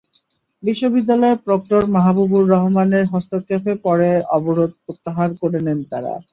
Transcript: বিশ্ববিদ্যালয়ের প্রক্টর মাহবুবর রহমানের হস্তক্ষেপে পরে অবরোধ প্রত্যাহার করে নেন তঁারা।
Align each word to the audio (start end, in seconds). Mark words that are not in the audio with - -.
বিশ্ববিদ্যালয়ের 0.63 1.43
প্রক্টর 1.45 1.81
মাহবুবর 1.95 2.43
রহমানের 2.53 3.05
হস্তক্ষেপে 3.13 3.73
পরে 3.85 4.09
অবরোধ 4.37 4.71
প্রত্যাহার 4.83 5.29
করে 5.41 5.59
নেন 5.65 5.79
তঁারা। 5.91 6.13